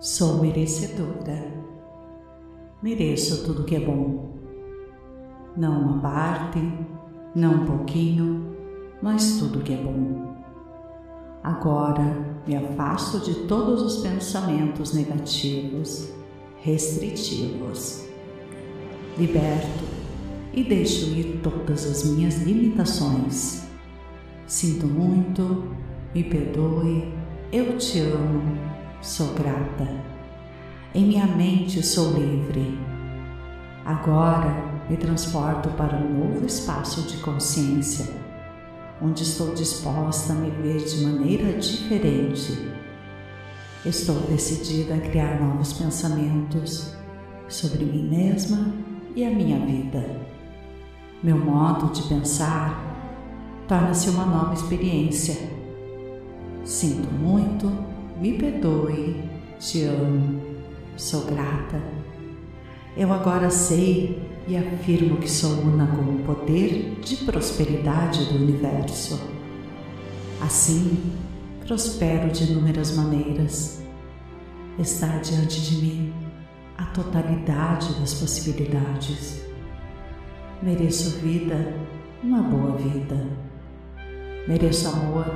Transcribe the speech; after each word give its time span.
Sou 0.00 0.40
merecedora. 0.40 1.52
Mereço 2.82 3.44
tudo 3.44 3.64
que 3.64 3.76
é 3.76 3.80
bom. 3.80 4.30
Não 5.54 5.78
uma 5.78 6.00
parte, 6.00 6.58
não 7.34 7.52
um 7.52 7.66
pouquinho, 7.66 8.56
mas 9.02 9.38
tudo 9.38 9.60
que 9.60 9.74
é 9.74 9.76
bom. 9.76 10.36
Agora 11.42 12.40
me 12.46 12.56
afasto 12.56 13.20
de 13.20 13.46
todos 13.46 13.82
os 13.82 13.98
pensamentos 13.98 14.94
negativos, 14.94 16.10
restritivos. 16.62 18.06
Liberto 19.18 19.84
e 20.54 20.64
deixo 20.64 21.10
ir 21.10 21.42
todas 21.42 21.84
as 21.84 22.04
minhas 22.04 22.38
limitações. 22.38 23.66
Sinto 24.46 24.86
muito, 24.86 25.74
me 26.14 26.24
perdoe, 26.24 27.12
eu 27.52 27.76
te 27.76 28.00
amo 28.00 28.79
sou 29.00 29.32
grata. 29.32 29.88
Em 30.94 31.06
minha 31.06 31.26
mente 31.26 31.82
sou 31.82 32.12
livre. 32.12 32.78
Agora 33.84 34.82
me 34.88 34.96
transporto 34.96 35.70
para 35.70 35.96
um 35.96 36.18
novo 36.18 36.44
espaço 36.44 37.02
de 37.02 37.16
consciência, 37.18 38.06
onde 39.00 39.22
estou 39.22 39.54
disposta 39.54 40.32
a 40.32 40.36
me 40.36 40.50
ver 40.50 40.84
de 40.84 41.04
maneira 41.04 41.58
diferente. 41.58 42.70
Estou 43.86 44.20
decidida 44.22 44.94
a 44.94 45.00
criar 45.00 45.40
novos 45.40 45.72
pensamentos 45.72 46.94
sobre 47.48 47.84
mim 47.84 48.08
mesma 48.08 48.74
e 49.16 49.24
a 49.24 49.30
minha 49.30 49.58
vida. 49.64 50.04
Meu 51.22 51.38
modo 51.38 51.90
de 51.92 52.02
pensar 52.02 52.90
torna-se 53.66 54.10
uma 54.10 54.26
nova 54.26 54.52
experiência. 54.52 55.36
Sinto 56.64 57.10
muito 57.12 57.89
me 58.20 58.34
perdoe, 58.34 59.16
te 59.58 59.84
amo, 59.84 60.42
sou 60.94 61.24
grata. 61.24 61.80
Eu 62.94 63.10
agora 63.12 63.48
sei 63.48 64.20
e 64.46 64.58
afirmo 64.58 65.16
que 65.16 65.30
sou 65.30 65.62
una 65.62 65.86
com 65.86 66.02
o 66.02 66.18
poder 66.18 67.00
de 67.00 67.16
prosperidade 67.24 68.26
do 68.26 68.34
universo. 68.34 69.18
Assim, 70.38 70.98
prospero 71.66 72.30
de 72.30 72.52
inúmeras 72.52 72.94
maneiras. 72.94 73.82
Está 74.78 75.18
diante 75.18 75.60
de 75.62 75.76
mim 75.76 76.12
a 76.76 76.84
totalidade 76.86 77.98
das 78.00 78.12
possibilidades. 78.12 79.40
Mereço 80.62 81.18
vida, 81.20 81.74
uma 82.22 82.42
boa 82.42 82.76
vida. 82.76 83.26
Mereço 84.46 84.88
amor, 84.88 85.26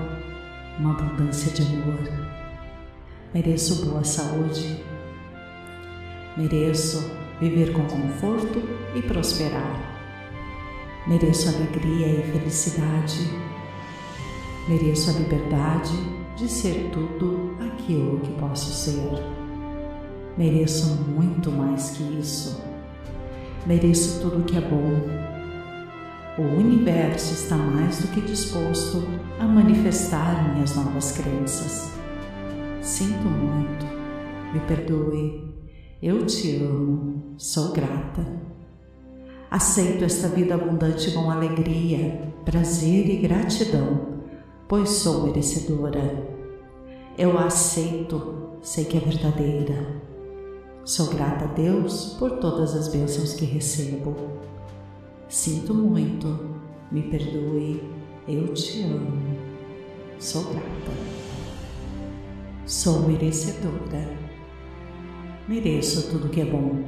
uma 0.79 0.93
abundância 0.93 1.51
de 1.51 1.63
amor 1.63 2.34
Mereço 3.35 3.87
boa 3.87 4.05
saúde. 4.05 4.81
Mereço 6.37 7.11
viver 7.41 7.73
com 7.73 7.85
conforto 7.85 8.63
e 8.95 9.03
prosperar. 9.03 9.77
Mereço 11.09 11.49
alegria 11.49 12.07
e 12.07 12.23
felicidade. 12.31 13.29
Mereço 14.69 15.11
a 15.11 15.15
liberdade 15.15 15.93
de 16.37 16.49
ser 16.49 16.91
tudo 16.93 17.57
aquilo 17.59 18.21
que 18.21 18.31
posso 18.35 18.73
ser. 18.73 19.21
Mereço 20.39 20.95
muito 21.09 21.51
mais 21.51 21.91
que 21.91 22.05
isso. 22.21 22.63
Mereço 23.67 24.21
tudo 24.21 24.45
que 24.45 24.57
é 24.57 24.61
bom. 24.61 24.93
O 26.39 26.57
universo 26.57 27.35
está 27.35 27.57
mais 27.57 27.99
do 27.99 28.07
que 28.13 28.21
disposto 28.21 29.03
a 29.41 29.45
manifestar 29.45 30.55
minhas 30.55 30.77
novas 30.77 31.11
crenças. 31.11 32.04
Sinto 32.85 33.27
muito, 33.27 33.87
me 34.53 34.61
perdoe, 34.69 35.43
eu 36.03 36.27
te 36.27 36.63
amo, 36.63 37.33
sou 37.39 37.73
grata. 37.73 38.27
Aceito 39.51 40.05
esta 40.05 40.29
vida 40.29 40.55
abundante 40.55 41.11
com 41.13 41.31
alegria, 41.31 42.31
prazer 42.45 43.09
e 43.09 43.17
gratidão, 43.17 44.21
pois 44.69 44.91
sou 44.91 45.25
merecedora. 45.25 46.29
Eu 47.17 47.39
a 47.39 47.47
aceito, 47.47 48.59
sei 48.61 48.85
que 48.85 48.99
é 48.99 49.01
verdadeira. 49.01 50.03
Sou 50.85 51.07
grata 51.07 51.47
a 51.47 51.55
Deus 51.55 52.17
por 52.19 52.33
todas 52.33 52.75
as 52.75 52.89
bênçãos 52.89 53.33
que 53.33 53.47
recebo. 53.47 54.15
Sinto 55.27 55.73
muito, 55.73 56.39
me 56.93 57.05
perdoe, 57.05 57.83
eu 58.29 58.53
te 58.53 58.83
amo, 58.83 59.39
sou 60.19 60.45
grata. 60.45 61.25
Sou 62.67 63.07
merecedora. 63.07 64.09
Mereço 65.47 66.11
tudo 66.11 66.31
que 66.31 66.41
é 66.41 66.47
bom. 66.47 66.83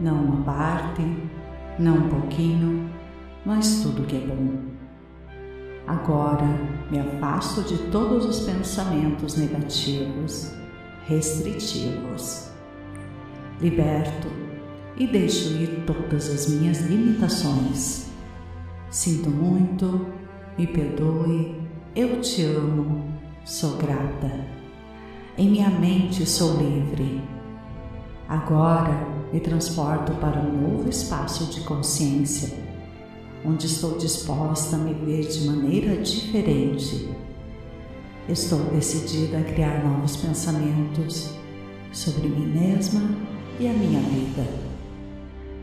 Não 0.00 0.24
uma 0.24 0.42
parte, 0.42 1.02
não 1.78 1.94
um 1.94 2.08
pouquinho, 2.08 2.90
mas 3.46 3.82
tudo 3.84 4.04
que 4.04 4.16
é 4.16 4.26
bom. 4.26 4.58
Agora 5.86 6.44
me 6.90 6.98
afasto 6.98 7.62
de 7.62 7.78
todos 7.92 8.24
os 8.24 8.40
pensamentos 8.40 9.36
negativos, 9.36 10.52
restritivos. 11.06 12.50
Liberto 13.60 14.26
e 14.96 15.06
deixo 15.06 15.50
ir 15.50 15.84
todas 15.86 16.28
as 16.28 16.48
minhas 16.48 16.80
limitações. 16.80 18.10
Sinto 18.90 19.30
muito, 19.30 20.04
me 20.58 20.66
perdoe, 20.66 21.62
eu 21.94 22.20
te 22.20 22.42
amo 22.42 23.11
sou 23.44 23.76
grata. 23.76 24.30
Em 25.36 25.50
minha 25.50 25.68
mente 25.68 26.24
sou 26.24 26.56
livre. 26.58 27.20
Agora 28.28 29.06
me 29.32 29.40
transporto 29.40 30.12
para 30.14 30.40
um 30.40 30.76
novo 30.76 30.88
espaço 30.88 31.46
de 31.46 31.62
consciência, 31.62 32.56
onde 33.44 33.66
estou 33.66 33.98
disposta 33.98 34.76
a 34.76 34.78
me 34.78 34.94
ver 34.94 35.26
de 35.26 35.46
maneira 35.46 36.00
diferente. 36.00 37.08
Estou 38.28 38.60
decidida 38.70 39.38
a 39.38 39.44
criar 39.44 39.84
novos 39.84 40.16
pensamentos 40.16 41.30
sobre 41.92 42.28
mim 42.28 42.46
mesma 42.46 43.00
e 43.58 43.66
a 43.66 43.72
minha 43.72 44.00
vida. 44.00 44.46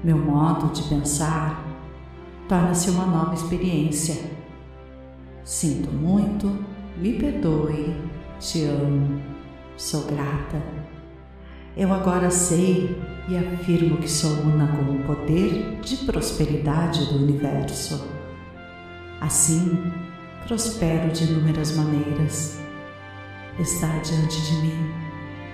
Meu 0.04 0.18
modo 0.18 0.74
de 0.74 0.84
pensar 0.84 1.66
torna-se 2.50 2.90
uma 2.90 3.06
nova 3.06 3.34
experiência. 3.34 4.22
Sinto 5.44 5.92
muito 5.92 6.69
me 7.00 7.14
perdoe, 7.14 7.96
te 8.40 8.66
amo, 8.66 9.22
sou 9.78 10.04
grata. 10.04 10.62
Eu 11.78 11.94
agora 11.94 12.30
sei 12.30 12.94
e 13.30 13.38
afirmo 13.38 13.98
que 13.98 14.10
sou 14.10 14.32
una 14.42 14.68
com 14.68 14.96
o 14.96 15.04
poder 15.04 15.80
de 15.80 15.96
prosperidade 15.98 17.06
do 17.06 17.24
universo. 17.24 18.06
Assim, 19.22 19.92
prospero 20.46 21.10
de 21.12 21.24
inúmeras 21.24 21.76
maneiras. 21.78 22.60
Está 23.58 23.88
diante 24.00 24.42
de 24.42 24.54
mim 24.58 24.92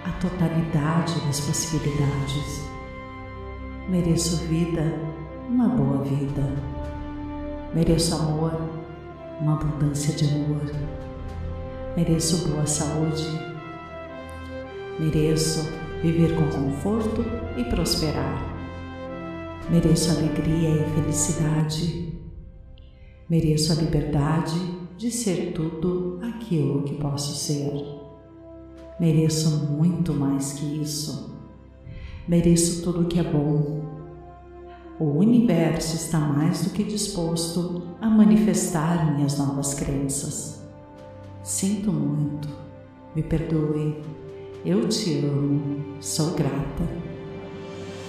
a 0.03 0.11
totalidade 0.19 1.19
das 1.27 1.41
possibilidades. 1.41 2.65
Mereço 3.87 4.37
vida, 4.47 4.99
uma 5.47 5.67
boa 5.67 6.03
vida. 6.03 6.55
Mereço 7.73 8.15
amor, 8.15 8.59
uma 9.39 9.53
abundância 9.53 10.15
de 10.15 10.25
amor 10.25 10.95
Mereço 11.95 12.49
boa 12.49 12.65
saúde. 12.67 13.23
Mereço 14.99 15.61
viver 16.01 16.35
com 16.35 16.49
conforto 16.49 17.23
e 17.55 17.63
prosperar. 17.63 18.53
Mereço 19.71 20.11
alegria 20.11 20.71
e 20.71 20.89
felicidade. 20.93 22.19
Mereço 23.29 23.71
a 23.71 23.75
liberdade 23.75 24.59
de 24.97 25.09
ser 25.09 25.53
tudo 25.53 26.19
aquilo 26.21 26.83
que 26.83 26.95
posso 26.95 27.33
ser. 27.33 27.71
Mereço 28.99 29.49
muito 29.71 30.13
mais 30.13 30.51
que 30.51 30.65
isso. 30.81 31.33
Mereço 32.27 32.83
tudo 32.83 33.07
que 33.07 33.19
é 33.19 33.23
bom. 33.23 33.85
O 34.99 35.19
universo 35.19 35.95
está 35.95 36.19
mais 36.19 36.61
do 36.61 36.71
que 36.71 36.83
disposto 36.83 37.83
a 38.01 38.09
manifestar 38.09 39.15
minhas 39.15 39.37
novas 39.37 39.73
crenças. 39.73 40.64
Sinto 41.45 41.91
muito, 41.91 42.49
me 43.15 43.21
perdoe, 43.21 44.01
eu 44.65 44.89
te 44.89 45.19
amo, 45.19 46.01
sou 46.01 46.31
grata. 46.31 46.83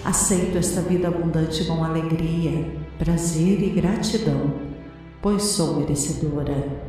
Aceito 0.02 0.56
esta 0.56 0.80
vida 0.80 1.08
abundante 1.08 1.62
com 1.66 1.84
alegria, 1.84 2.66
prazer 2.98 3.62
e 3.62 3.68
gratidão, 3.68 4.54
pois 5.20 5.42
sou 5.42 5.76
merecedora. 5.76 6.80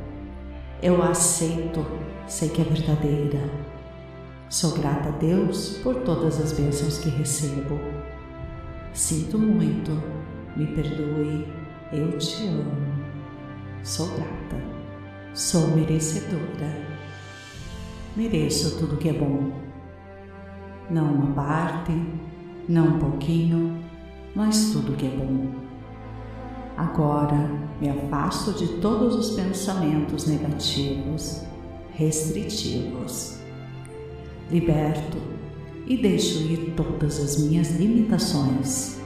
Eu 0.82 1.04
a 1.04 1.10
aceito, 1.10 1.86
sei 2.28 2.48
que 2.48 2.62
é 2.62 2.64
verdadeira. 2.64 3.42
Sou 4.50 4.72
grata 4.72 5.10
a 5.10 5.18
Deus 5.18 5.80
por 5.84 5.96
todas 5.96 6.40
as 6.40 6.54
bênçãos 6.54 6.98
que 7.00 7.10
recebo. 7.10 7.78
Sinto 8.94 9.38
muito, 9.38 9.92
me 10.56 10.66
perdoe, 10.68 11.46
eu 11.92 12.18
te 12.18 12.48
amo, 12.48 13.04
sou 13.84 14.08
grata. 14.16 14.77
Sou 15.38 15.68
merecedora. 15.68 16.76
Mereço 18.16 18.80
tudo 18.80 18.98
que 18.98 19.10
é 19.10 19.14
bom. 19.14 19.52
não 20.90 21.14
uma 21.14 21.32
parte, 21.36 21.92
não 22.68 22.96
um 22.96 23.00
pouquinho, 23.00 23.80
mas 24.34 24.72
tudo 24.72 24.98
que 24.98 25.06
é 25.06 25.10
bom. 25.12 25.52
Agora 26.76 27.52
me 27.80 27.88
afasto 27.88 28.52
de 28.54 28.80
todos 28.80 29.14
os 29.14 29.36
pensamentos 29.36 30.26
negativos, 30.26 31.44
restritivos. 31.94 33.38
Liberto 34.50 35.20
e 35.86 35.98
deixo 35.98 36.40
ir 36.52 36.74
todas 36.76 37.20
as 37.20 37.38
minhas 37.38 37.76
limitações. 37.76 39.00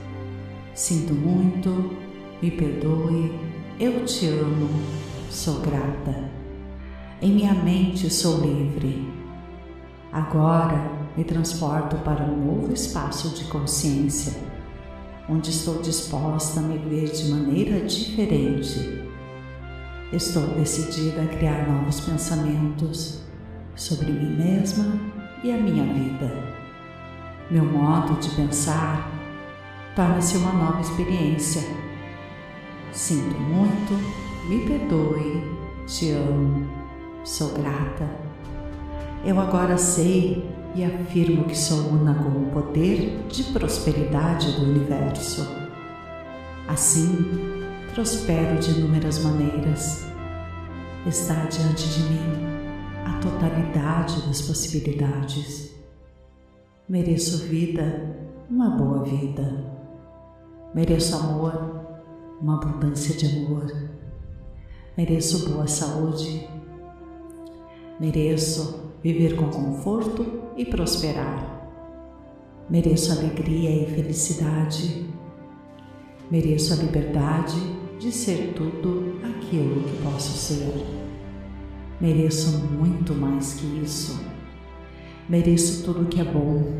Sinto 0.73 1.13
muito, 1.13 1.91
me 2.41 2.51
perdoe, 2.51 3.33
eu 3.77 4.05
te 4.05 4.27
amo, 4.27 4.69
sou 5.31 5.61
grata. 5.61 6.29
Em 7.21 7.31
minha 7.31 7.53
mente 7.53 8.09
sou 8.09 8.41
livre. 8.41 9.09
Agora 10.11 10.91
me 11.15 11.23
transporto 11.23 11.95
para 11.97 12.25
um 12.25 12.45
novo 12.45 12.73
espaço 12.73 13.29
de 13.29 13.45
consciência, 13.45 14.33
onde 15.29 15.49
estou 15.49 15.81
disposta 15.81 16.59
a 16.59 16.63
me 16.63 16.77
ver 16.77 17.09
de 17.11 17.31
maneira 17.31 17.85
diferente. 17.85 19.07
Estou 20.11 20.45
decidida 20.47 21.21
a 21.21 21.27
criar 21.27 21.65
novos 21.65 22.01
pensamentos 22.01 23.21
sobre 23.73 24.11
mim 24.11 24.35
mesma 24.35 24.99
e 25.41 25.51
a 25.51 25.57
minha 25.57 25.85
vida. 25.93 26.29
Meu 27.49 27.63
modo 27.63 28.19
de 28.19 28.29
pensar 28.35 29.09
torna-se 29.95 30.35
uma 30.37 30.51
nova 30.51 30.81
experiência. 30.81 31.61
Sinto 32.91 33.39
muito, 33.39 34.30
me 34.47 34.59
perdoe, 34.65 35.43
te 35.85 36.11
amo, 36.11 36.67
sou 37.23 37.49
grata. 37.53 38.09
Eu 39.23 39.39
agora 39.39 39.77
sei 39.77 40.49
e 40.73 40.83
afirmo 40.83 41.43
que 41.45 41.57
sou 41.57 41.89
una 41.89 42.15
com 42.15 42.29
o 42.29 42.51
poder 42.51 43.25
de 43.27 43.43
prosperidade 43.45 44.51
do 44.53 44.63
universo. 44.63 45.47
Assim, 46.67 47.29
prospero 47.93 48.59
de 48.59 48.71
inúmeras 48.71 49.19
maneiras. 49.19 50.05
Está 51.05 51.45
diante 51.45 51.87
de 51.89 52.03
mim 52.03 52.51
a 53.05 53.19
totalidade 53.19 54.27
das 54.27 54.41
possibilidades. 54.41 55.71
Mereço 56.87 57.45
vida, 57.47 58.17
uma 58.49 58.69
boa 58.71 59.03
vida. 59.03 59.71
Mereço 60.73 61.15
amor, 61.15 61.85
uma 62.41 62.55
abundância 62.55 63.15
de 63.15 63.25
amor. 63.37 64.00
Mereço 65.01 65.49
boa 65.49 65.65
saúde. 65.65 66.47
Mereço 67.99 68.91
viver 69.01 69.35
com 69.35 69.49
conforto 69.49 70.23
e 70.55 70.63
prosperar. 70.63 71.71
Mereço 72.69 73.11
alegria 73.11 73.81
e 73.81 73.95
felicidade. 73.95 75.07
Mereço 76.29 76.73
a 76.73 76.75
liberdade 76.75 77.57
de 77.99 78.11
ser 78.11 78.53
tudo 78.53 79.19
aquilo 79.23 79.81
que 79.81 80.03
posso 80.03 80.37
ser. 80.37 80.85
Mereço 81.99 82.59
muito 82.59 83.15
mais 83.15 83.55
que 83.55 83.65
isso 83.83 84.23
mereço 85.27 85.83
tudo 85.83 86.09
que 86.09 86.21
é 86.21 86.25
bom. 86.25 86.79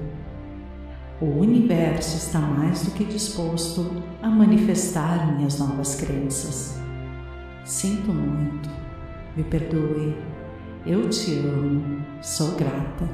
O 1.19 1.25
universo 1.25 2.17
está 2.17 2.39
mais 2.39 2.83
do 2.83 2.91
que 2.91 3.03
disposto 3.03 4.03
a 4.21 4.29
manifestar 4.29 5.35
minhas 5.35 5.57
novas 5.57 5.95
crenças. 5.95 6.90
Sinto 7.65 8.11
muito, 8.11 8.69
me 9.35 9.43
perdoe, 9.43 10.15
eu 10.85 11.09
te 11.09 11.39
amo, 11.39 12.03
sou 12.21 12.55
grata. 12.55 13.07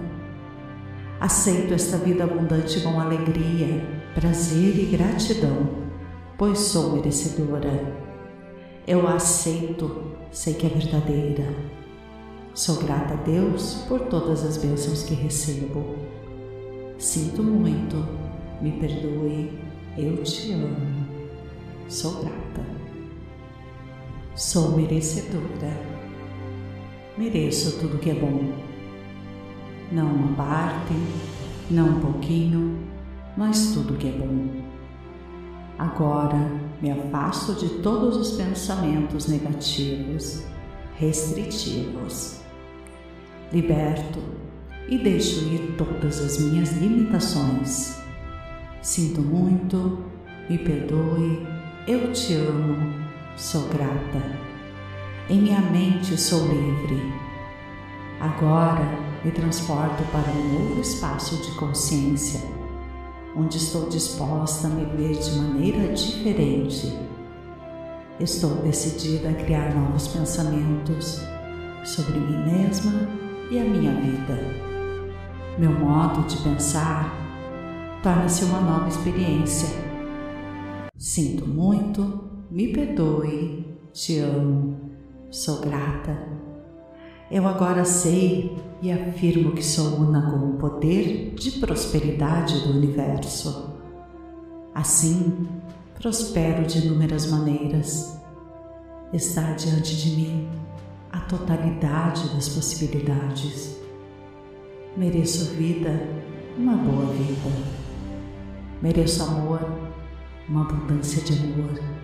Aceito 1.19 1.73
esta 1.73 1.97
vida 1.97 2.23
abundante 2.23 2.79
com 2.81 2.99
alegria, 2.99 3.85
prazer 4.13 4.77
e 4.77 4.85
gratidão, 4.85 5.69
pois 6.37 6.59
sou 6.59 6.95
merecedora. 6.95 7.93
Eu 8.87 9.07
a 9.07 9.15
aceito, 9.15 10.13
sei 10.31 10.53
que 10.53 10.65
é 10.65 10.69
verdadeira 10.69 11.77
Sou 12.57 12.77
grata 12.77 13.13
a 13.13 13.17
Deus 13.17 13.85
por 13.87 13.99
todas 14.07 14.43
as 14.43 14.57
bênçãos 14.57 15.03
que 15.03 15.13
recebo. 15.13 15.95
Sinto 16.97 17.43
muito, 17.43 17.97
me 18.59 18.71
perdoe, 18.79 19.51
eu 19.95 20.23
te 20.23 20.53
amo. 20.53 21.05
Sou 21.87 22.13
grata. 22.13 22.76
Sou 24.37 24.77
merecedora. 24.77 25.75
Mereço 27.17 27.79
tudo 27.79 27.97
que 27.97 28.11
é 28.11 28.13
bom. 28.13 28.53
Não 29.91 30.05
uma 30.05 30.35
parte, 30.35 30.93
não 31.71 31.97
um 31.97 31.99
pouquinho, 31.99 32.77
mas 33.35 33.73
tudo 33.73 33.97
que 33.97 34.07
é 34.07 34.11
bom. 34.11 34.61
Agora 35.79 36.51
me 36.79 36.91
afasto 36.91 37.55
de 37.55 37.81
todos 37.81 38.15
os 38.15 38.37
pensamentos 38.37 39.27
negativos, 39.27 40.43
restritivos 40.95 42.39
liberto 43.51 44.19
e 44.87 44.99
deixo 44.99 45.39
ir 45.45 45.75
todas 45.79 46.19
as 46.19 46.37
minhas 46.37 46.73
limitações. 46.73 47.99
Sinto 48.83 49.21
muito, 49.21 50.03
me 50.47 50.59
perdoe, 50.59 51.47
eu 51.87 52.11
te 52.13 52.35
amo, 52.35 53.06
sou 53.37 53.67
grata. 53.67 54.39
Em 55.29 55.39
minha 55.39 55.61
mente 55.61 56.17
sou 56.17 56.47
livre. 56.47 57.13
Agora 58.19 58.83
me 59.23 59.31
transporto 59.31 60.03
para 60.11 60.31
um 60.31 60.53
novo 60.53 60.81
espaço 60.81 61.37
de 61.43 61.51
consciência, 61.51 62.41
onde 63.35 63.57
estou 63.57 63.89
disposta 63.89 64.65
a 64.65 64.69
me 64.71 64.85
ver 64.85 65.19
de 65.19 65.37
maneira 65.37 65.93
diferente. 65.93 66.97
Estou 68.19 68.55
decidida 68.55 69.29
a 69.29 69.33
criar 69.35 69.75
novos 69.75 70.07
pensamentos 70.07 71.21
sobre 71.83 72.19
mim 72.19 72.51
mesma 72.51 73.07
e 73.51 73.59
a 73.59 73.63
minha 73.63 73.93
vida. 74.01 74.35
Meu 75.59 75.71
modo 75.71 76.25
de 76.27 76.37
pensar 76.37 77.13
torna-se 78.01 78.45
uma 78.45 78.61
nova 78.61 78.87
experiência. 78.87 79.69
Sinto 80.97 81.47
muito, 81.47 82.26
me 82.49 82.69
perdoe, 82.69 83.77
te 83.91 84.19
amo, 84.19 84.77
sou 85.29 85.59
grata. 85.59 86.17
Eu 87.29 87.45
agora 87.45 87.83
sei 87.83 88.55
e 88.81 88.91
afirmo 88.91 89.51
que 89.51 89.63
sou 89.63 89.99
una 89.99 90.31
com 90.31 90.51
o 90.51 90.53
poder 90.57 91.33
de 91.35 91.51
prosperidade 91.59 92.61
do 92.61 92.77
universo. 92.77 93.75
Assim, 94.73 95.47
prospero 95.95 96.65
de 96.65 96.85
inúmeras 96.85 97.29
maneiras. 97.29 98.17
Está 99.11 99.51
diante 99.53 99.95
de 99.97 100.15
mim 100.15 100.49
a 101.11 101.19
totalidade 101.21 102.33
das 102.33 102.47
possibilidades. 102.47 103.77
Mereço 104.95 105.53
vida, 105.55 105.91
uma 106.57 106.77
boa 106.77 107.13
vida. 107.13 107.51
Mereço 108.81 109.23
amor, 109.23 109.59
uma 110.47 110.61
abundância 110.61 111.21
de 111.23 111.33
amor. 111.33 111.96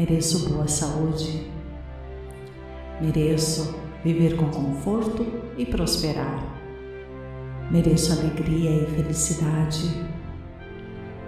Mereço 0.00 0.48
boa 0.48 0.66
saúde. 0.66 1.46
Mereço 3.02 3.74
viver 4.02 4.34
com 4.34 4.46
conforto 4.46 5.26
e 5.58 5.66
prosperar. 5.66 6.42
Mereço 7.70 8.14
alegria 8.14 8.82
e 8.82 8.86
felicidade. 8.86 9.90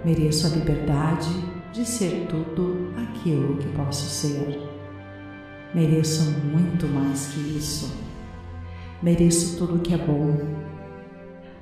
Mereço 0.03 0.47
a 0.47 0.49
liberdade 0.49 1.29
de 1.71 1.85
ser 1.85 2.25
tudo 2.27 2.91
aquilo 2.97 3.57
que 3.57 3.67
posso 3.73 4.09
ser. 4.09 4.59
Mereço 5.75 6.31
muito 6.43 6.87
mais 6.87 7.27
que 7.27 7.41
isso. 7.55 7.95
Mereço 9.03 9.55
tudo 9.55 9.83
que 9.83 9.93
é 9.93 9.97
bom. 9.99 10.35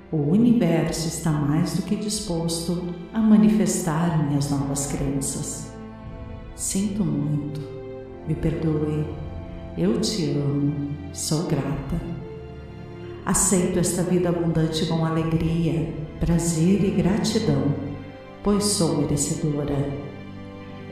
O 0.09 0.31
universo 0.31 1.09
está 1.09 1.31
mais 1.31 1.75
do 1.75 1.81
que 1.81 1.97
disposto 1.97 2.95
a 3.11 3.19
manifestar 3.19 4.25
minhas 4.29 4.49
novas 4.49 4.87
crenças. 4.87 5.70
Sinto 6.61 7.03
muito, 7.03 7.59
me 8.27 8.35
perdoe, 8.35 9.03
eu 9.75 9.99
te 9.99 10.29
amo, 10.29 10.91
sou 11.11 11.47
grata. 11.47 11.99
Aceito 13.25 13.79
esta 13.79 14.03
vida 14.03 14.29
abundante 14.29 14.85
com 14.85 15.03
alegria, 15.03 15.91
prazer 16.19 16.83
e 16.83 16.91
gratidão, 16.91 17.73
pois 18.43 18.63
sou 18.63 19.01
merecedora. 19.01 19.91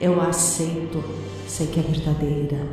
Eu 0.01 0.19
a 0.19 0.29
aceito, 0.29 1.03
sei 1.47 1.67
que 1.67 1.79
é 1.79 1.83
verdadeira 1.83 2.67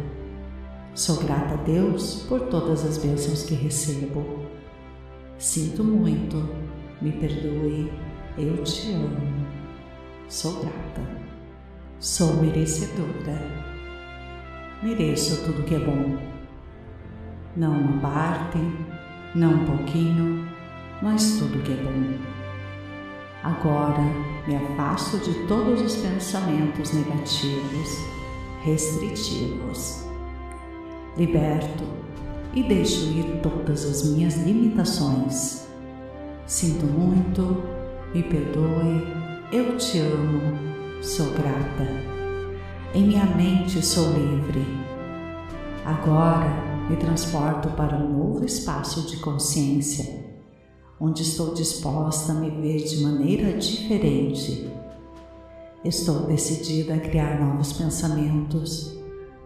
Sou 0.95 1.17
grata 1.17 1.53
a 1.53 1.57
Deus 1.65 2.25
por 2.27 2.49
todas 2.49 2.83
as 2.83 2.97
bênçãos 2.97 3.43
que 3.43 3.55
recebo. 3.57 4.25
Sinto 5.37 5.85
muito, 5.85 6.39
me 7.03 7.13
perdoe, 7.13 7.93
eu 8.39 8.65
te 8.65 8.95
amo. 8.95 9.47
Sou 10.31 10.61
grata. 10.61 11.26
Sou 11.99 12.35
merecedora. 12.43 13.41
Mereço 14.83 15.47
tudo 15.47 15.63
que 15.63 15.77
é 15.77 15.79
bom. 15.79 16.19
Não 17.57 17.73
uma 17.73 18.01
parte, 18.03 18.59
não 19.35 19.55
um 19.55 19.65
pouquinho, 19.65 20.47
mas 21.01 21.39
tudo 21.39 21.63
que 21.63 21.73
é 21.73 21.77
bom. 21.77 22.19
Agora 23.43 24.03
me 24.47 24.57
afasto 24.57 25.17
de 25.19 25.47
todos 25.47 25.81
os 25.81 25.97
pensamentos 25.97 26.93
negativos, 26.93 28.05
restritivos. 28.63 30.05
Liberto 31.17 31.85
e 32.53 32.63
deixo 32.63 33.07
ir 33.07 33.41
todas 33.43 33.87
as 33.87 34.05
minhas 34.11 34.37
limitações. 34.37 35.67
Sinto 36.47 36.85
muito, 36.85 37.63
me 38.15 38.23
perdoe, 38.23 39.03
eu 39.51 39.79
te 39.79 39.99
amo, 40.01 40.66
sou 41.03 41.31
grata. 41.31 41.87
Em 42.95 43.07
minha 43.07 43.25
mente 43.27 43.85
sou 43.85 44.13
livre. 44.13 44.65
Agora 45.85 46.49
me 46.89 46.97
transporto 46.97 47.69
para 47.71 47.97
um 47.97 48.17
novo 48.17 48.45
espaço 48.45 49.07
de 49.07 49.19
consciência, 49.19 50.25
onde 51.01 51.23
estou 51.23 51.55
disposta 51.55 52.33
a 52.33 52.35
me 52.37 52.51
ver 52.51 52.85
de 52.85 53.03
maneira 53.03 53.59
diferente. 53.59 54.71
Estou 55.85 56.27
decidida 56.27 56.95
a 56.95 57.01
criar 57.01 57.41
novos 57.41 57.73
pensamentos 57.73 58.97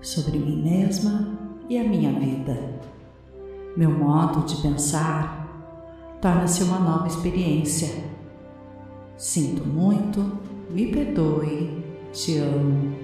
sobre 0.00 0.38
mim 0.38 0.62
mesma 0.62 1.38
e 1.68 1.78
a 1.78 1.84
minha 1.84 2.12
vida. 2.12 2.80
Meu 3.76 3.90
modo 3.90 4.46
de 4.46 4.56
pensar 4.62 5.40
torna-se 6.20 6.62
uma 6.62 6.78
nova 6.78 7.08
experiência. 7.08 8.04
Sinto 9.16 9.66
muito, 9.66 10.49
me 10.72 10.86
perdoe, 10.86 11.82
te 12.12 12.38
amo, 12.38 12.94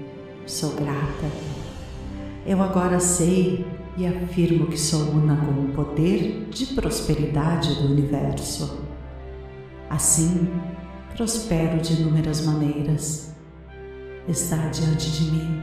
sou 0.46 0.74
grata. 0.74 1.30
Eu 2.46 2.62
agora 2.62 3.00
sei 3.00 3.66
e 3.96 4.06
afirmo 4.06 4.66
que 4.66 4.78
sou 4.78 5.10
una 5.10 5.36
com 5.36 5.62
o 5.62 5.72
poder 5.72 6.48
de 6.50 6.66
prosperidade 6.66 7.74
do 7.74 7.92
universo. 7.92 8.84
Assim, 9.90 10.48
prospero 11.16 11.80
de 11.80 11.94
inúmeras 11.94 12.46
maneiras. 12.46 13.34
Está 14.28 14.68
diante 14.68 15.10
de 15.10 15.30
mim 15.32 15.62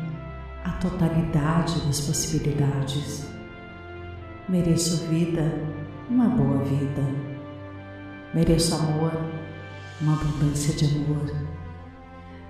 a 0.63 0.72
totalidade 0.72 1.79
das 1.86 2.01
possibilidades. 2.01 3.25
Mereço 4.50 5.07
vida, 5.07 5.62
uma 6.10 6.27
boa 6.27 6.63
vida. 6.63 7.03
Mereço 8.33 8.75
amor, 8.75 9.12
uma 10.01 10.13
abundância 10.13 10.74
de 10.74 10.86
amor. 10.86 11.52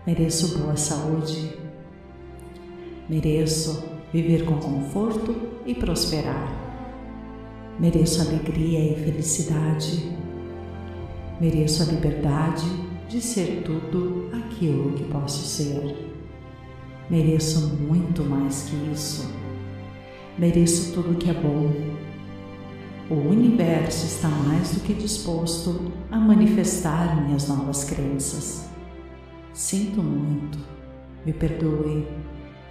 Mereço 0.05 0.57
boa 0.57 0.75
saúde. 0.75 1.57
Mereço 3.09 3.83
viver 4.11 4.45
com 4.45 4.57
conforto 4.57 5.35
e 5.65 5.73
prosperar. 5.73 6.51
Mereço 7.79 8.21
alegria 8.21 8.79
e 8.79 8.95
felicidade. 9.03 10.11
Mereço 11.39 11.83
a 11.83 11.85
liberdade 11.87 12.65
de 13.07 13.21
ser 13.21 13.63
tudo 13.63 14.29
aquilo 14.33 14.93
que 14.93 15.03
posso 15.05 15.45
ser. 15.45 16.11
Mereço 17.09 17.75
muito 17.77 18.23
mais 18.23 18.63
que 18.63 18.75
isso 18.91 19.43
mereço 20.37 20.93
tudo 20.93 21.17
que 21.17 21.29
é 21.29 21.33
bom. 21.33 21.71
O 23.09 23.15
universo 23.29 24.05
está 24.05 24.27
mais 24.27 24.73
do 24.73 24.79
que 24.79 24.93
disposto 24.93 25.91
a 26.09 26.17
manifestar 26.17 27.21
minhas 27.23 27.47
novas 27.47 27.83
crenças. 27.83 28.72
Sinto 29.53 30.01
muito, 30.01 30.57
me 31.25 31.31
perdoe, 31.31 32.07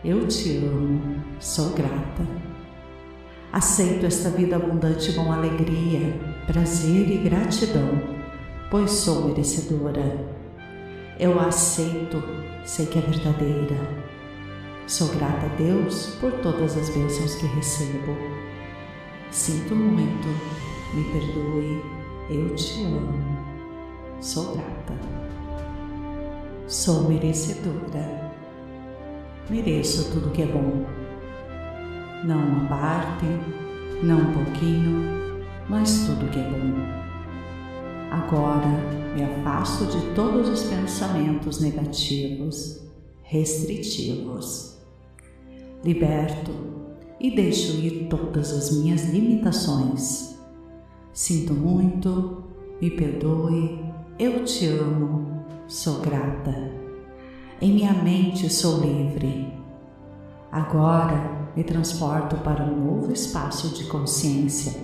eu 0.04 0.26
te 0.26 0.58
amo, 0.58 1.22
sou 1.38 1.70
grata. 1.70 2.26
Aceito 3.52 4.06
esta 4.06 4.30
vida 4.30 4.56
abundante 4.56 5.12
com 5.12 5.32
alegria, 5.32 6.14
prazer 6.46 7.08
e 7.08 7.18
gratidão, 7.18 8.02
pois 8.70 8.90
sou 8.90 9.28
merecedora. 9.28 10.26
Eu 11.20 11.38
a 11.38 11.46
aceito, 11.46 12.22
sei 12.64 12.86
que 12.86 12.98
é 12.98 13.02
verdadeira 13.02 14.02
Sou 14.86 15.08
grata 15.08 15.46
a 15.46 15.56
Deus 15.56 16.16
por 16.20 16.32
todas 16.42 16.76
as 16.76 16.90
bênçãos 16.90 17.36
que 17.36 17.46
recebo. 17.46 18.16
Sinto 19.30 19.74
muito, 19.74 20.28
me 20.92 21.04
perdoe, 21.04 21.80
eu 22.28 22.54
te 22.56 22.82
amo. 22.82 23.14
Sou 24.20 24.54
grata. 24.54 25.21
Sou 26.72 27.06
merecedora. 27.06 28.32
Mereço 29.50 30.10
tudo 30.10 30.30
que 30.30 30.40
é 30.40 30.46
bom. 30.46 30.86
Não 32.24 32.38
uma 32.38 32.66
parte, 32.66 33.26
não 34.02 34.20
um 34.20 34.32
pouquinho, 34.32 35.44
mas 35.68 36.06
tudo 36.06 36.30
que 36.30 36.38
é 36.38 36.50
bom. 36.50 36.72
Agora 38.10 38.66
me 39.14 39.22
afasto 39.22 39.84
de 39.84 40.14
todos 40.14 40.48
os 40.48 40.62
pensamentos 40.62 41.60
negativos, 41.60 42.80
restritivos 43.22 44.78
liberto 45.84 46.52
e 47.20 47.36
deixo 47.36 47.72
ir 47.82 48.08
todas 48.08 48.50
as 48.50 48.70
minhas 48.78 49.12
limitações. 49.12 50.38
Sinto 51.12 51.52
muito, 51.52 52.44
me 52.80 52.90
perdoe, 52.92 53.78
eu 54.18 54.42
te 54.46 54.68
amo, 54.68 55.31
sou 55.72 56.00
grata. 56.00 56.54
Em 57.58 57.72
minha 57.72 57.94
mente 57.94 58.52
sou 58.52 58.82
livre. 58.82 59.50
Agora 60.50 61.48
me 61.56 61.64
transporto 61.64 62.36
para 62.36 62.62
um 62.62 62.84
novo 62.84 63.10
espaço 63.10 63.70
de 63.70 63.84
consciência, 63.84 64.74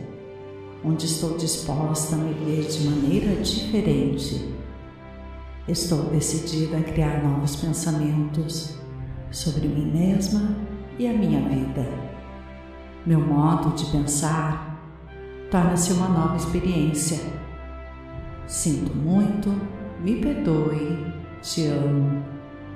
onde 0.82 1.04
estou 1.04 1.36
disposta 1.36 2.16
a 2.16 2.18
me 2.18 2.32
ver 2.32 2.66
de 2.66 2.88
maneira 2.88 3.36
diferente. 3.42 4.54
Estou 5.68 6.04
decidida 6.04 6.78
a 6.78 6.82
criar 6.82 7.22
novos 7.22 7.54
pensamentos 7.56 8.78
sobre 9.30 9.68
mim 9.68 9.92
mesma 9.92 10.56
e 10.98 11.06
a 11.06 11.12
minha 11.12 11.46
vida. 11.50 11.86
Meu 13.04 13.20
modo 13.20 13.76
de 13.76 13.84
pensar 13.90 14.80
torna-se 15.50 15.92
uma 15.92 16.08
nova 16.08 16.36
experiência. 16.36 17.20
Sinto 18.46 18.96
muito, 18.96 19.54
me 20.00 20.16
perdoe, 20.16 21.12
te 21.42 21.66
amo, 21.66 22.22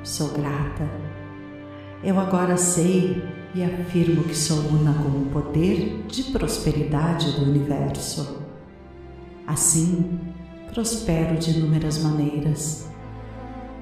sou 0.02 0.28
grata. 0.30 0.88
Eu 2.02 2.18
agora 2.18 2.56
sei 2.56 3.22
e 3.54 3.62
afirmo 3.62 4.24
que 4.24 4.34
sou 4.34 4.58
una 4.70 4.92
com 4.94 5.08
o 5.08 5.30
poder 5.32 6.04
de 6.08 6.24
prosperidade 6.24 7.32
do 7.32 7.42
universo. 7.42 8.42
Assim, 9.46 10.18
prospero 10.72 11.36
de 11.36 11.58
inúmeras 11.58 11.98
maneiras. 12.02 12.90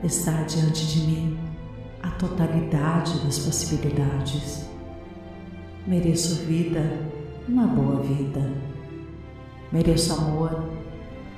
Está 0.02 0.42
diante 0.42 0.86
de 0.86 1.00
mim 1.06 1.38
a 2.02 2.10
totalidade 2.10 3.18
das 3.20 3.38
possibilidades. 3.38 4.66
Mereço 5.86 6.46
vida, 6.46 6.82
uma 7.48 7.66
boa 7.66 8.02
vida. 8.02 8.50
Mereço 9.72 10.12
amor, 10.14 10.64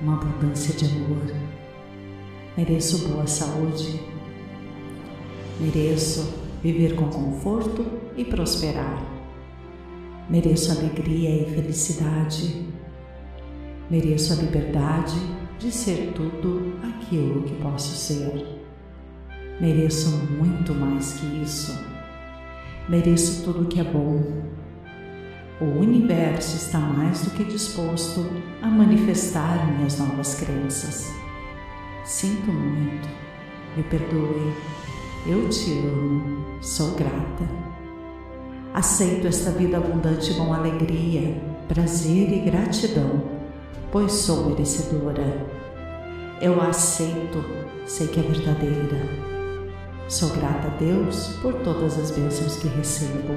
uma 0.01 0.15
abundância 0.15 0.75
de 0.75 0.87
amor. 0.87 1.42
Mereço 2.55 3.09
boa 3.09 3.27
saúde. 3.27 3.99
Mereço 5.59 6.35
viver 6.63 6.95
com 6.95 7.09
conforto 7.09 7.83
e 8.15 8.27
prosperar. 8.27 9.03
Mereço 10.29 10.71
alegria 10.71 11.31
e 11.31 11.55
felicidade. 11.55 12.67
Mereço 13.91 14.35
a 14.35 14.37
liberdade 14.37 15.17
de 15.59 15.73
ser 15.73 16.13
tudo 16.15 16.75
aquilo 16.83 17.43
que 17.45 17.55
posso 17.55 17.97
ser. 17.97 18.47
Mereço 19.59 20.11
muito 20.11 20.75
mais 20.75 21.15
que 21.15 21.25
isso. 21.43 21.73
Mereço 22.87 23.45
tudo 23.45 23.67
que 23.67 23.81
é 23.81 23.85
bom. 23.85 24.23
O 25.59 25.81
universo 25.81 26.57
está 26.57 26.79
mais 26.79 27.23
do 27.25 27.31
que 27.31 27.45
disposto 27.45 28.27
a 28.61 28.67
manifestar 28.67 29.75
minhas 29.75 29.99
novas 29.99 30.35
crenças. 30.35 31.22
Sinto 32.05 32.51
muito, 32.51 33.09
me 33.77 33.83
perdoe, 33.85 34.53
eu 35.27 35.49
te 35.49 35.79
amo, 35.79 36.63
sou 36.63 36.95
grata. 36.95 37.49
Aceito 38.75 39.27
esta 39.27 39.51
vida 39.53 39.77
abundante 39.77 40.35
com 40.35 40.53
alegria, 40.53 41.41
prazer 41.69 42.33
e 42.33 42.41
gratidão, 42.41 43.23
pois 43.91 44.13
sou 44.13 44.51
merecedora. 44.51 45.47
Eu 46.41 46.61
a 46.61 46.69
aceito, 46.69 47.45
sei 47.87 48.09
que 48.09 48.19
é 48.19 48.23
verdadeira 48.23 49.33
Sou 50.13 50.29
grata 50.29 50.69
a 50.69 50.77
Deus 50.77 51.39
por 51.41 51.55
todas 51.63 51.99
as 51.99 52.11
bênçãos 52.11 52.57
que 52.57 52.69
recebo. 52.69 53.33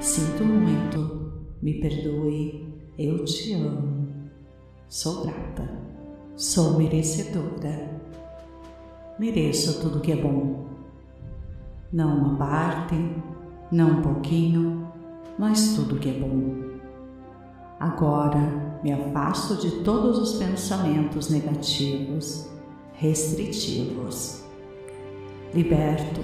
Sinto 0.00 0.42
muito, 0.42 1.34
me 1.60 1.80
perdoe, 1.80 2.82
eu 2.98 3.22
te 3.26 3.52
amo. 3.52 4.30
Sou 4.88 5.22
grata, 5.22 5.89
sou 6.40 6.78
merecedora. 6.78 8.00
Mereço 9.18 9.78
tudo 9.82 10.00
que 10.00 10.10
é 10.10 10.16
bom. 10.16 10.64
Não 11.92 12.16
uma 12.16 12.38
parte, 12.38 12.94
não 13.70 13.98
um 13.98 14.02
pouquinho, 14.02 14.90
mas 15.38 15.74
tudo 15.74 15.98
que 15.98 16.08
é 16.08 16.12
bom. 16.14 16.78
Agora 17.78 18.80
me 18.82 18.90
afasto 18.90 19.56
de 19.56 19.82
todos 19.82 20.18
os 20.18 20.38
pensamentos 20.38 21.28
negativos, 21.28 22.48
restritivos. 22.94 24.42
Liberto 25.52 26.22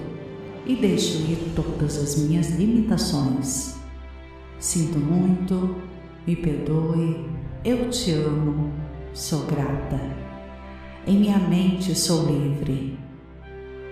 e 0.65 0.77
deixo 0.77 1.19
ir 1.31 1.53
todas 1.55 1.99
as 1.99 2.17
minhas 2.17 2.57
limitações. 2.57 3.77
Sinto 4.59 4.99
muito, 4.99 5.77
me 6.27 6.35
perdoe, 6.35 7.29
eu 7.63 7.91
te 7.91 8.13
amo, 8.13 8.86
sou 9.17 9.47
grata. 9.47 9.99
Em 11.07 11.19
minha 11.19 11.39
mente 11.39 11.95
sou 11.95 12.27
livre. 12.27 12.99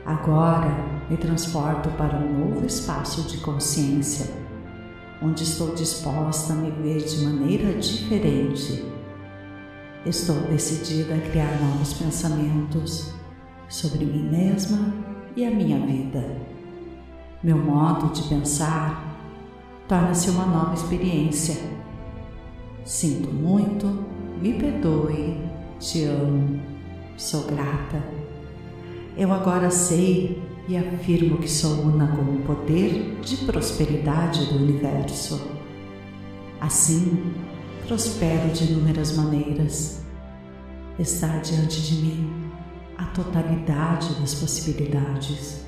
Agora 0.04 0.70
me 1.08 1.16
transporto 1.16 1.88
para 1.92 2.18
um 2.18 2.50
novo 2.50 2.66
espaço 2.66 3.22
de 3.22 3.38
consciência 3.38 4.44
onde 5.22 5.42
estou 5.42 5.74
disposta 5.74 6.52
a 6.52 6.56
me 6.56 6.70
ver 6.70 7.02
de 7.02 7.24
maneira 7.24 7.72
diferente. 7.72 8.84
Estou 10.04 10.36
decidida 10.42 11.14
a 11.14 11.30
criar 11.30 11.58
novos 11.58 11.94
pensamentos 11.94 13.10
sobre 13.66 14.04
mim 14.04 14.28
mesma 14.28 14.92
e 15.34 15.46
a 15.46 15.50
minha 15.50 15.78
vida. 15.86 16.22
Meu 17.42 17.56
modo 17.56 18.12
de 18.12 18.28
pensar 18.28 19.16
torna-se 19.88 20.28
uma 20.28 20.44
nova 20.44 20.74
experiência. 20.74 21.56
Sinto 22.84 23.32
muito, 23.32 24.03
me 24.40 24.54
perdoe, 24.54 25.38
te 25.78 26.04
amo, 26.04 26.60
sou 27.16 27.44
grata. 27.44 28.02
Eu 29.16 29.32
agora 29.32 29.70
sei 29.70 30.42
e 30.68 30.76
afirmo 30.76 31.38
que 31.38 31.48
sou 31.48 31.82
una 31.82 32.08
com 32.08 32.22
o 32.22 32.42
poder 32.42 33.18
de 33.22 33.36
prosperidade 33.38 34.46
do 34.46 34.56
universo. 34.56 35.50
Assim, 36.60 37.34
prospero 37.86 38.48
de 38.50 38.72
inúmeras 38.72 39.16
maneiras. 39.16 40.02
Está 40.98 41.38
diante 41.38 41.82
de 41.82 42.02
mim 42.02 42.50
a 42.96 43.04
totalidade 43.06 44.14
das 44.20 44.34
possibilidades. 44.34 45.64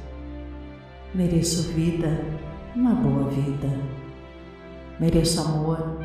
Mereço 1.14 1.73
vida, 1.73 2.25
uma 2.75 2.94
boa 2.94 3.28
vida. 3.30 3.78
Mereço 4.99 5.40
amor, 5.40 5.99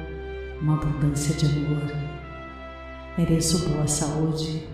uma 0.61 0.73
abundância 0.73 1.35
de 1.35 1.45
amor. 1.45 2.10
Mereço 3.17 3.67
boa 3.67 3.85
saúde. 3.87 4.65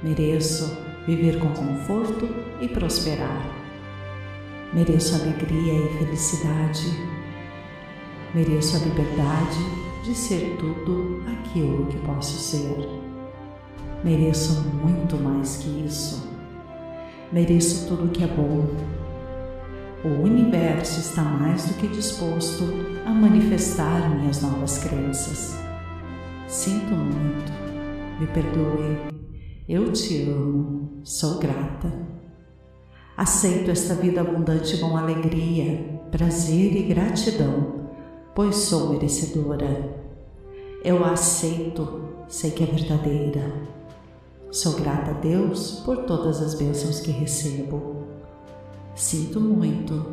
Mereço 0.00 0.78
viver 1.04 1.40
com 1.40 1.48
conforto 1.48 2.28
e 2.60 2.68
prosperar. 2.68 3.44
Mereço 4.72 5.16
alegria 5.16 5.72
e 5.72 5.98
felicidade. 5.98 6.86
Mereço 8.32 8.76
a 8.76 8.78
liberdade 8.78 9.58
de 10.04 10.14
ser 10.14 10.56
tudo 10.56 11.20
aquilo 11.32 11.86
que 11.86 11.98
posso 11.98 12.38
ser. 12.38 12.88
Mereço 14.04 14.62
muito 14.62 15.16
mais 15.16 15.56
que 15.56 15.84
isso. 15.84 16.30
Mereço 17.32 17.88
tudo 17.88 18.12
que 18.12 18.22
é 18.22 18.28
bom. 18.28 18.68
O 20.04 20.22
universo 20.22 21.00
está 21.00 21.22
mais 21.22 21.66
do 21.66 21.74
que 21.74 21.88
disposto 21.88 22.62
a 23.04 23.10
manifestar 23.10 24.10
minhas 24.10 24.40
novas 24.40 24.78
crenças. 24.78 25.63
Sinto 26.54 26.94
muito, 26.94 27.52
me 28.20 28.28
perdoe, 28.28 28.96
eu 29.68 29.92
te 29.92 30.22
amo, 30.30 31.00
sou 31.02 31.40
grata. 31.40 31.92
Aceito 33.16 33.72
esta 33.72 33.96
vida 33.96 34.20
abundante 34.20 34.78
com 34.78 34.96
alegria, 34.96 36.00
prazer 36.12 36.76
e 36.76 36.84
gratidão, 36.84 37.90
pois 38.36 38.54
sou 38.54 38.90
merecedora. 38.90 40.00
Eu 40.84 41.04
a 41.04 41.14
aceito, 41.14 42.04
sei 42.28 42.52
que 42.52 42.62
é 42.62 42.66
verdadeira. 42.66 43.52
Sou 44.52 44.74
grata 44.74 45.10
a 45.10 45.14
Deus 45.14 45.82
por 45.84 46.04
todas 46.04 46.40
as 46.40 46.54
bênçãos 46.54 47.00
que 47.00 47.10
recebo. 47.10 48.06
Sinto 48.94 49.40
muito, 49.40 50.06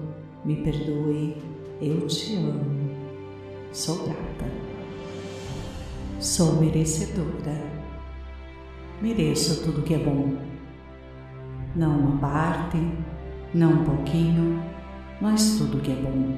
me 0.43 0.55
perdoe, 0.63 1.37
eu 1.79 2.07
te 2.07 2.35
amo. 2.35 2.89
Sou 3.71 3.97
grata. 3.97 4.70
Sou 6.21 6.61
merecedora 6.61 7.81
mereço 9.01 9.63
tudo 9.63 9.81
que 9.81 9.95
é 9.95 9.97
bom. 9.97 10.35
Não 11.75 11.97
uma 11.97 12.17
parte, 12.19 12.77
não 13.55 13.81
um 13.81 13.83
pouquinho, 13.83 14.63
mas 15.19 15.57
tudo 15.57 15.81
que 15.81 15.91
é 15.91 15.95
bom. 15.95 16.37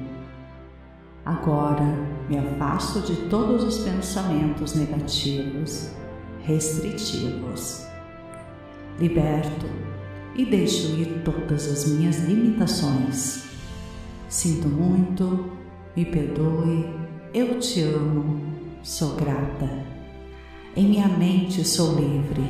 Agora 1.22 1.84
me 2.30 2.38
afasto 2.38 3.00
de 3.02 3.28
todos 3.28 3.62
os 3.62 3.84
pensamentos 3.84 4.74
negativos, 4.74 5.90
restritivos. 6.42 7.86
Liberto 8.98 9.66
e 10.34 10.46
deixo 10.46 10.92
ir 10.96 11.22
todas 11.26 11.70
as 11.70 11.86
minhas 11.92 12.24
limitações. 12.24 13.44
Sinto 14.30 14.66
muito, 14.66 15.50
me 15.94 16.06
perdoe, 16.06 16.88
eu 17.34 17.58
te 17.58 17.82
amo, 17.82 18.53
sou 18.84 19.14
grata. 19.14 19.82
Em 20.76 20.86
minha 20.86 21.08
mente 21.08 21.64
sou 21.64 21.94
livre. 21.94 22.44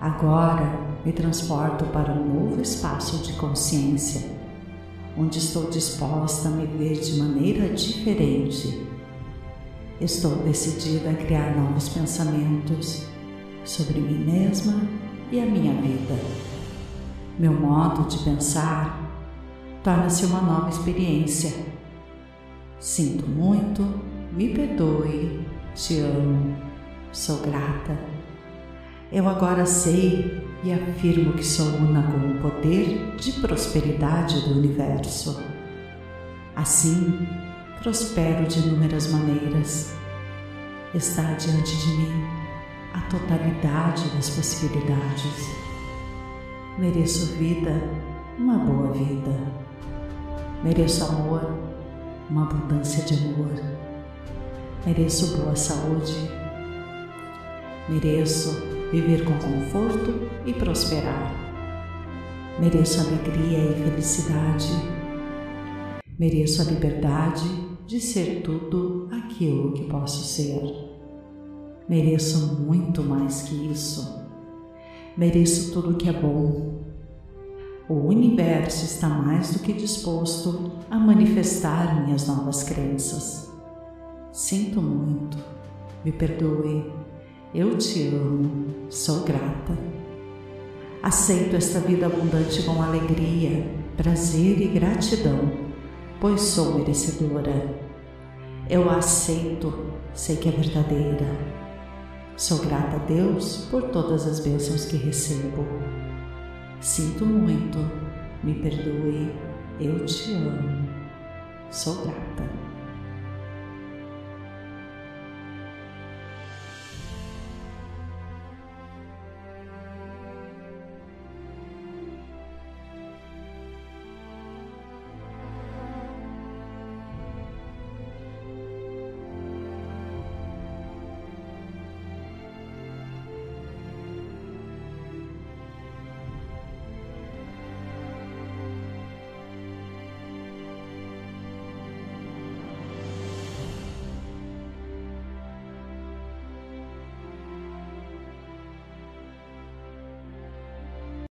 Agora 0.00 0.78
me 1.04 1.12
transporto 1.12 1.84
para 1.86 2.12
um 2.12 2.24
novo 2.24 2.62
espaço 2.62 3.18
de 3.24 3.32
consciência, 3.32 4.30
onde 5.18 5.38
estou 5.38 5.68
disposta 5.70 6.46
a 6.46 6.52
me 6.52 6.66
ver 6.66 7.00
de 7.00 7.18
maneira 7.18 7.68
diferente. 7.74 8.86
Estou 10.00 10.36
decidida 10.36 11.10
a 11.10 11.14
criar 11.14 11.56
novos 11.56 11.88
pensamentos 11.88 13.02
sobre 13.64 13.98
mim 13.98 14.24
mesma 14.24 14.80
e 15.32 15.40
a 15.40 15.46
minha 15.46 15.74
vida. 15.82 16.14
Meu 17.36 17.52
modo 17.52 18.08
de 18.08 18.22
pensar 18.22 19.04
torna-se 19.82 20.26
uma 20.26 20.40
nova 20.40 20.68
experiência. 20.68 21.52
Sinto 22.78 23.28
muito, 23.28 24.07
me 24.32 24.48
perdoe, 24.50 25.40
te 25.74 26.00
amo 26.00 26.68
Sou 27.12 27.38
grata. 27.38 27.98
Eu 29.10 29.26
agora 29.28 29.64
sei 29.64 30.46
e 30.62 30.72
afirmo 30.72 31.32
que 31.32 31.44
sou 31.44 31.66
una 31.66 32.02
com 32.02 32.18
o 32.18 32.38
poder 32.50 33.16
de 33.16 33.32
prosperidade 33.40 34.40
do 34.42 34.58
universo. 34.58 35.42
Assim, 36.54 37.26
prospero 37.82 38.46
de 38.46 38.58
inúmeras 38.58 39.10
maneiras. 39.10 39.94
Está 40.94 41.32
diante 41.32 41.76
de 41.76 41.96
mim 41.96 42.24
a 42.92 43.00
totalidade 43.10 44.08
das 44.10 44.28
possibilidades. 44.28 45.48
Mereço 46.78 47.36
vida, 47.36 47.72
uma 48.38 48.58
boa 48.58 48.92
vida. 48.92 49.34
Mereço 50.62 51.04
amor, 51.04 51.54
uma 52.28 52.42
abundância 52.42 53.02
de 53.02 53.14
amor. 53.14 53.87
Mereço 54.88 55.36
boa 55.36 55.54
saúde 55.54 56.14
Mereço 57.90 58.52
viver 58.90 59.22
com 59.22 59.34
conforto 59.34 60.30
e 60.46 60.54
prosperar. 60.54 61.30
Mereço 62.58 63.02
alegria 63.02 63.70
e 63.70 63.74
felicidade. 63.84 64.70
Mereço 66.18 66.62
a 66.62 66.64
liberdade 66.64 67.44
de 67.86 68.00
ser 68.00 68.40
tudo 68.40 69.10
aquilo 69.12 69.74
que 69.74 69.84
posso 69.84 70.24
ser. 70.24 70.62
Mereço 71.86 72.58
muito 72.58 73.02
mais 73.02 73.42
que 73.42 73.70
isso. 73.70 74.26
Mereço 75.18 75.70
tudo 75.70 75.98
que 75.98 76.08
é 76.08 76.14
bom. 76.14 76.82
O 77.90 78.06
universo 78.06 78.86
está 78.86 79.10
mais 79.10 79.52
do 79.52 79.58
que 79.58 79.74
disposto 79.74 80.72
a 80.90 80.98
manifestar 80.98 82.06
minhas 82.06 82.26
novas 82.26 82.62
crenças. 82.62 83.47
Sinto 84.38 84.80
muito, 84.80 85.36
me 86.04 86.12
perdoe 86.12 86.92
eu 87.52 87.76
te 87.76 88.06
amo, 88.06 88.72
sou 88.88 89.24
grata. 89.24 89.76
Aceito 91.02 91.56
esta 91.56 91.80
vida 91.80 92.06
abundante 92.06 92.62
com 92.62 92.80
alegria, 92.80 93.68
prazer 93.96 94.62
e 94.62 94.68
gratidão, 94.68 95.50
pois 96.20 96.40
sou 96.40 96.78
merecedora. 96.78 97.80
Eu 98.70 98.88
a 98.88 98.98
aceito, 98.98 99.74
sei 100.14 100.36
que 100.36 100.48
é 100.48 100.52
verdadeira. 100.52 101.26
Sou 102.36 102.58
grata 102.58 102.94
a 102.94 103.06
Deus 103.06 103.66
por 103.68 103.90
todas 103.90 104.24
as 104.24 104.38
bênçãos 104.38 104.84
que 104.84 104.98
recebo. 104.98 105.66
Sinto 106.80 107.26
muito, 107.26 107.78
me 108.44 108.54
perdoe, 108.54 109.32
eu 109.80 110.06
te 110.06 110.32
amo. 110.32 110.88
Sou 111.72 111.96
grata. 112.04 112.67